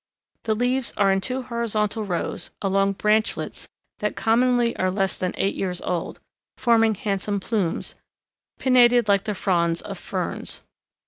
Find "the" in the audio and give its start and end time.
0.45-0.55, 9.25-9.35